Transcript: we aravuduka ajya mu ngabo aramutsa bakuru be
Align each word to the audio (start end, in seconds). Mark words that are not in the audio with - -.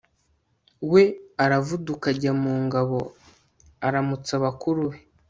we 0.91 1.03
aravuduka 1.43 2.05
ajya 2.13 2.31
mu 2.41 2.53
ngabo 2.65 2.99
aramutsa 3.87 4.33
bakuru 4.43 4.81
be 4.91 4.99